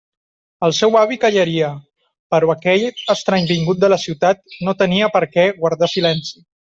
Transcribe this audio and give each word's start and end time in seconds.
El 0.67 0.71
seu 0.77 0.95
avi 1.01 1.17
callaria, 1.25 1.67
però 2.35 2.49
aquell 2.55 2.85
estrany 3.17 3.45
vingut 3.53 3.83
de 3.85 3.91
la 3.95 3.99
ciutat 4.07 4.41
no 4.69 4.75
tenia 4.83 5.11
per 5.19 5.23
què 5.37 5.45
guardar 5.63 5.91
silenci. 5.97 6.39